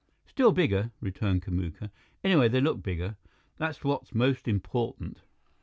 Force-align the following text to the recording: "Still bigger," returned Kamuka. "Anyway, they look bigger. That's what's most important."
"Still 0.25 0.51
bigger," 0.51 0.89
returned 0.99 1.43
Kamuka. 1.43 1.91
"Anyway, 2.23 2.47
they 2.47 2.59
look 2.59 2.81
bigger. 2.81 3.17
That's 3.59 3.83
what's 3.83 4.15
most 4.15 4.47
important." 4.47 5.21